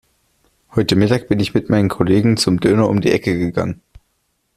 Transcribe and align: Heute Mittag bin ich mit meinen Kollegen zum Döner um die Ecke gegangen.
Heute 0.71 0.95
Mittag 0.95 1.27
bin 1.27 1.39
ich 1.39 1.53
mit 1.53 1.69
meinen 1.69 1.87
Kollegen 1.87 2.35
zum 2.35 2.59
Döner 2.59 2.89
um 2.89 3.01
die 3.01 3.11
Ecke 3.11 3.37
gegangen. 3.37 3.81